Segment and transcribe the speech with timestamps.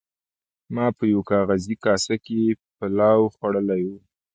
[0.75, 2.41] ما په یوه کاغذي کاسه کې
[2.77, 3.91] پلاو خوړلی و.